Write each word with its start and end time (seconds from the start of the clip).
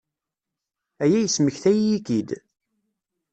Aya 1.03 1.17
yesmektay-iyi-k-id. 1.21 2.29